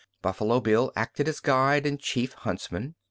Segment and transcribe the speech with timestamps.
[0.23, 2.95] Buffalo Bill acted as guide and chief huntsman.